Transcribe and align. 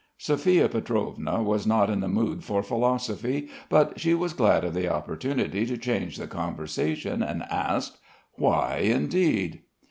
Sophia 0.17 0.67
Pietrovna 0.67 1.43
was 1.43 1.67
not 1.67 1.87
in 1.87 1.99
the 1.99 2.07
mood 2.07 2.43
for 2.43 2.63
philosophy; 2.63 3.49
but 3.69 3.99
she 3.99 4.15
was 4.15 4.33
glad 4.33 4.63
of 4.63 4.73
the 4.73 4.89
opportunity 4.89 5.63
to 5.63 5.77
change 5.77 6.17
the 6.17 6.25
conversation 6.25 7.21
and 7.21 7.43
asked: 7.51 7.99
"Why 8.33 8.77
indeed?" 8.77 9.61